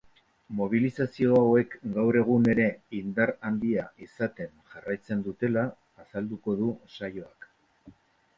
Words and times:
Mobilizazio 0.59 1.33
hauek 1.41 1.75
gaur 1.97 2.17
egun 2.21 2.47
ere 2.53 2.65
indar 3.01 3.33
handia 3.49 3.85
izaten 4.07 4.57
jarraitzen 4.73 5.23
dutela 5.29 5.67
azalduko 6.07 6.59
du 6.65 6.73
saioak. 6.99 7.49